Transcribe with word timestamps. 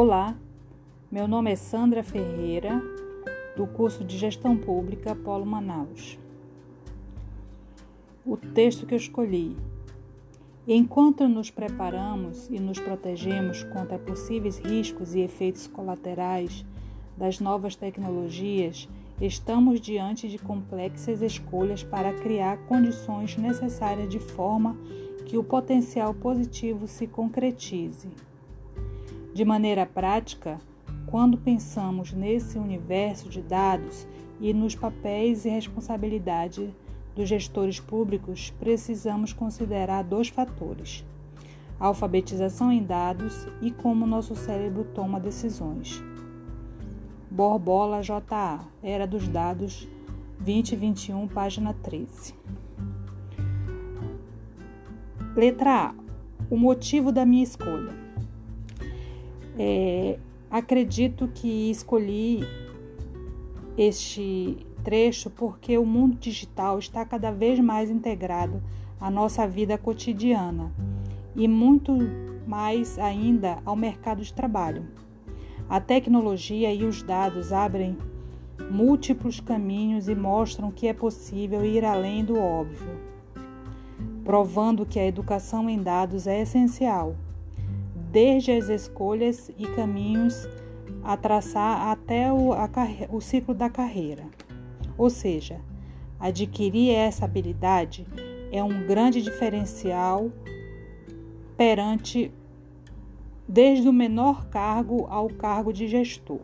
Olá, 0.00 0.38
meu 1.10 1.26
nome 1.26 1.50
é 1.50 1.56
Sandra 1.56 2.04
Ferreira, 2.04 2.80
do 3.56 3.66
curso 3.66 4.04
de 4.04 4.16
Gestão 4.16 4.56
Pública 4.56 5.12
Polo 5.16 5.44
Manaus. 5.44 6.16
O 8.24 8.36
texto 8.36 8.86
que 8.86 8.94
eu 8.94 8.96
escolhi. 8.96 9.56
Enquanto 10.68 11.26
nos 11.26 11.50
preparamos 11.50 12.48
e 12.48 12.60
nos 12.60 12.78
protegemos 12.78 13.64
contra 13.64 13.98
possíveis 13.98 14.58
riscos 14.58 15.16
e 15.16 15.20
efeitos 15.22 15.66
colaterais 15.66 16.64
das 17.16 17.40
novas 17.40 17.74
tecnologias, 17.74 18.88
estamos 19.20 19.80
diante 19.80 20.28
de 20.28 20.38
complexas 20.38 21.22
escolhas 21.22 21.82
para 21.82 22.12
criar 22.12 22.56
condições 22.66 23.36
necessárias 23.36 24.08
de 24.08 24.20
forma 24.20 24.76
que 25.26 25.36
o 25.36 25.42
potencial 25.42 26.14
positivo 26.14 26.86
se 26.86 27.08
concretize. 27.08 28.27
De 29.38 29.44
maneira 29.44 29.86
prática, 29.86 30.58
quando 31.06 31.38
pensamos 31.38 32.12
nesse 32.12 32.58
universo 32.58 33.28
de 33.28 33.40
dados 33.40 34.04
e 34.40 34.52
nos 34.52 34.74
papéis 34.74 35.44
e 35.44 35.48
responsabilidade 35.48 36.74
dos 37.14 37.28
gestores 37.28 37.78
públicos, 37.78 38.52
precisamos 38.58 39.32
considerar 39.32 40.02
dois 40.02 40.26
fatores: 40.26 41.04
a 41.78 41.86
alfabetização 41.86 42.72
em 42.72 42.82
dados 42.82 43.46
e 43.62 43.70
como 43.70 44.08
nosso 44.08 44.34
cérebro 44.34 44.82
toma 44.92 45.20
decisões. 45.20 46.02
Borbola 47.30 48.02
JA, 48.02 48.58
Era 48.82 49.06
dos 49.06 49.28
Dados, 49.28 49.86
2021, 50.40 51.28
página 51.28 51.72
13. 51.74 52.34
Letra 55.36 55.90
A. 55.90 55.94
O 56.50 56.56
motivo 56.56 57.12
da 57.12 57.24
minha 57.24 57.44
escolha. 57.44 58.07
É, 59.58 60.16
acredito 60.48 61.26
que 61.26 61.68
escolhi 61.68 62.44
este 63.76 64.56
trecho 64.84 65.28
porque 65.30 65.76
o 65.76 65.84
mundo 65.84 66.16
digital 66.16 66.78
está 66.78 67.04
cada 67.04 67.32
vez 67.32 67.58
mais 67.58 67.90
integrado 67.90 68.62
à 69.00 69.10
nossa 69.10 69.48
vida 69.48 69.76
cotidiana 69.76 70.72
e 71.34 71.48
muito 71.48 71.92
mais 72.46 72.98
ainda 73.00 73.58
ao 73.64 73.74
mercado 73.74 74.22
de 74.22 74.32
trabalho. 74.32 74.86
A 75.68 75.80
tecnologia 75.80 76.72
e 76.72 76.84
os 76.84 77.02
dados 77.02 77.52
abrem 77.52 77.98
múltiplos 78.70 79.40
caminhos 79.40 80.08
e 80.08 80.14
mostram 80.14 80.70
que 80.70 80.86
é 80.86 80.92
possível 80.92 81.64
ir 81.64 81.84
além 81.84 82.24
do 82.24 82.38
óbvio, 82.38 82.98
provando 84.24 84.86
que 84.86 85.00
a 85.00 85.06
educação 85.06 85.68
em 85.68 85.82
dados 85.82 86.26
é 86.26 86.42
essencial 86.42 87.16
desde 88.10 88.52
as 88.52 88.68
escolhas 88.68 89.50
e 89.58 89.66
caminhos 89.66 90.48
a 91.02 91.16
traçar 91.16 91.88
até 91.88 92.32
o, 92.32 92.52
a, 92.52 92.68
o 93.10 93.20
ciclo 93.20 93.54
da 93.54 93.68
carreira. 93.68 94.24
Ou 94.96 95.10
seja, 95.10 95.60
adquirir 96.18 96.94
essa 96.94 97.24
habilidade 97.24 98.06
é 98.50 98.62
um 98.62 98.86
grande 98.86 99.22
diferencial 99.22 100.30
perante 101.56 102.32
desde 103.46 103.88
o 103.88 103.92
menor 103.92 104.46
cargo 104.46 105.06
ao 105.08 105.28
cargo 105.28 105.72
de 105.72 105.88
gestor. 105.88 106.40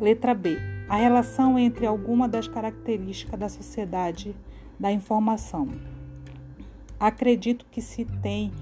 Letra 0.00 0.34
B. 0.34 0.56
A 0.88 0.96
relação 0.96 1.58
entre 1.58 1.86
alguma 1.86 2.28
das 2.28 2.46
características 2.46 3.40
da 3.40 3.48
sociedade 3.48 4.36
da 4.78 4.92
informação. 4.92 5.68
Acredito 7.00 7.66
que 7.70 7.80
se 7.80 8.04
tem 8.04 8.52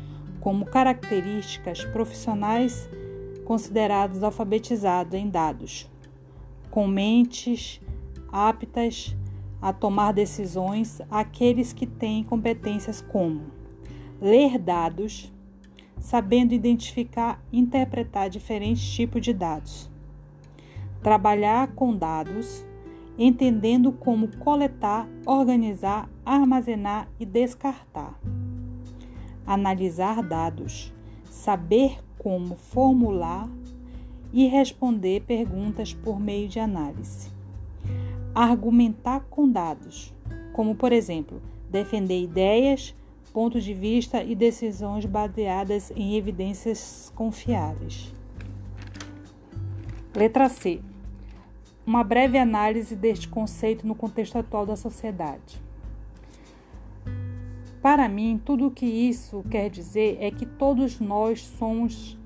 como 0.45 0.67
características 0.67 1.87
profissionais 1.87 2.87
considerados 3.47 4.23
alfabetizados 4.23 5.15
em 5.15 5.31
dados, 5.31 5.91
com 6.71 6.87
mentes 6.87 7.81
aptas 8.31 9.17
a 9.63 9.73
tomar 9.73 10.13
decisões 10.13 11.01
aqueles 11.11 11.73
que 11.73 11.87
têm 11.87 12.23
competências 12.23 13.01
como 13.01 13.47
ler 14.21 14.59
dados, 14.59 15.33
sabendo 15.99 16.53
identificar 16.53 17.43
e 17.51 17.59
interpretar 17.59 18.29
diferentes 18.29 18.87
tipos 18.87 19.23
de 19.23 19.33
dados, 19.33 19.91
trabalhar 21.03 21.69
com 21.69 21.97
dados, 21.97 22.67
entendendo 23.17 23.93
como 23.93 24.29
coletar, 24.37 25.09
organizar, 25.25 26.07
armazenar 26.23 27.09
e 27.19 27.25
descartar 27.25 28.21
analisar 29.47 30.23
dados, 30.23 30.93
saber 31.31 31.99
como 32.19 32.57
formular 32.57 33.49
e 34.33 34.47
responder 34.47 35.23
perguntas 35.23 35.93
por 35.93 36.19
meio 36.19 36.49
de 36.49 36.59
análise. 36.59 37.31
Argumentar 38.35 39.21
com 39.31 39.49
dados, 39.49 40.13
como 40.53 40.75
por 40.75 40.93
exemplo, 40.93 41.41
defender 41.71 42.21
ideias, 42.21 42.95
pontos 43.33 43.65
de 43.65 43.75
vista 43.75 44.23
e 44.23 44.35
decisões 44.35 45.05
baseadas 45.05 45.93
em 45.95 46.17
evidências 46.17 47.13
confiáveis. 47.15 48.13
Letra 50.17 50.49
C. 50.49 50.81
Uma 51.85 52.05
breve 52.05 52.39
análise 52.39 52.95
deste 52.95 53.29
conceito 53.29 53.87
no 53.87 53.95
contexto 53.95 54.39
atual 54.39 54.65
da 54.65 54.77
sociedade. 54.77 55.61
Para 57.85 58.09
mim, 58.09 58.41
tudo 58.43 58.69
o 58.69 58.71
que 58.71 58.87
isso 58.87 59.45
quer 59.51 59.69
dizer 59.69 60.17
é 60.19 60.31
que 60.31 60.47
todos 60.47 60.99
nós 61.01 61.43
somos 61.43 62.19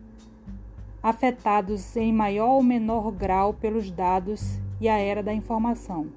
afetados 1.02 1.96
em 1.96 2.12
maior 2.12 2.50
ou 2.50 2.62
menor 2.62 3.10
grau 3.10 3.52
pelos 3.52 3.90
dados 3.90 4.60
e 4.80 4.88
a 4.88 4.96
era 4.98 5.20
da 5.20 5.34
informação. 5.34 6.12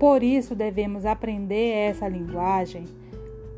Por 0.00 0.22
isso, 0.22 0.54
devemos 0.54 1.04
aprender 1.04 1.72
essa 1.72 2.08
linguagem 2.08 2.86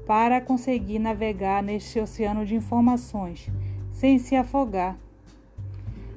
para 0.05 0.41
conseguir 0.41 0.99
navegar 0.99 1.63
neste 1.63 2.01
oceano 2.01 2.45
de 2.45 2.57
informações 2.57 3.49
sem 3.93 4.19
se 4.19 4.35
afogar. 4.35 4.99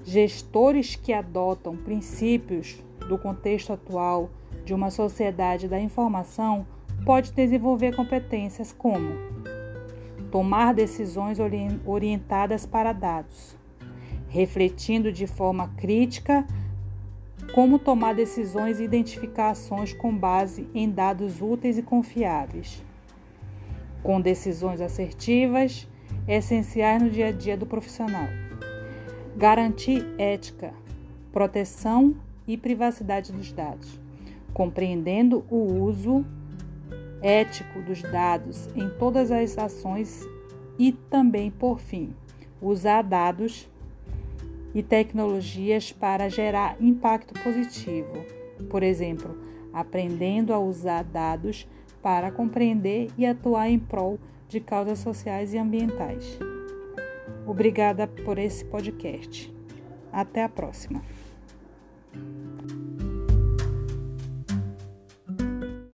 Gestores 0.04 0.96
que 0.96 1.14
adotam 1.14 1.78
princípios 1.78 2.84
do 3.08 3.20
contexto 3.20 3.72
atual 3.72 4.32
de 4.66 4.74
uma 4.74 4.90
sociedade 4.90 5.68
da 5.68 5.80
informação 5.80 6.66
pode 7.06 7.32
desenvolver 7.32 7.96
competências 7.96 8.72
como 8.72 9.12
tomar 10.32 10.74
decisões 10.74 11.38
orientadas 11.86 12.66
para 12.66 12.94
dados, 12.94 13.58
refletindo 14.28 15.12
de 15.12 15.26
forma 15.26 15.70
crítica 15.78 16.46
como 17.54 17.80
tomar 17.80 18.14
decisões 18.14 18.80
e 18.80 18.84
identificar 18.84 19.52
ações 19.52 19.92
com 19.92 20.16
base 20.16 20.70
em 20.74 20.90
dados 20.90 21.42
úteis 21.42 21.78
e 21.78 21.82
confiáveis, 21.82 22.84
com 24.04 24.22
decisões 24.22 24.82
assertivas 24.82 25.88
essenciais 26.28 27.02
no 27.02 27.10
dia 27.10 27.28
a 27.28 27.32
dia 27.32 27.58
do 27.58 27.66
profissional. 27.66 28.28
Garantir 29.36 30.06
ética, 30.18 30.74
proteção 31.32 32.16
e 32.48 32.56
privacidade 32.56 33.32
dos 33.32 33.52
dados, 33.52 34.00
compreendendo 34.54 35.44
o 35.50 35.82
uso 35.82 36.26
ético 37.22 37.82
dos 37.82 38.02
dados 38.02 38.68
em 38.76 38.90
todas 38.90 39.32
as 39.32 39.58
ações 39.58 40.28
e 40.78 40.92
também, 40.92 41.52
por 41.52 41.80
fim, 41.80 42.14
usar 42.62 43.02
dados 43.02 43.70
e 44.74 44.82
tecnologias 44.84 45.92
para 45.92 46.30
gerar 46.30 46.78
impacto 46.80 47.34
positivo. 47.44 48.26
Por 48.70 48.84
exemplo, 48.84 49.38
aprendendo 49.74 50.54
a 50.54 50.60
usar 50.60 51.04
dados 51.04 51.68
para 52.02 52.32
compreender 52.32 53.10
e 53.18 53.26
atuar 53.26 53.70
em 53.70 53.80
prol 53.80 54.20
de 54.48 54.60
causas 54.60 55.00
sociais 55.00 55.54
e 55.54 55.58
ambientais. 55.58 56.40
Obrigada 57.46 58.08
por 58.08 58.38
esse 58.38 58.64
podcast. 58.66 59.54
Até 60.12 60.44
a 60.44 60.50
próxima. 60.50 61.02